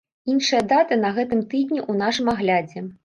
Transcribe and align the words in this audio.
Іншыя 0.35 0.61
даты 0.71 0.97
на 1.03 1.11
гэтым 1.17 1.43
тыдні 1.51 1.79
ў 1.91 1.93
нашым 2.01 2.33
аглядзе. 2.35 2.85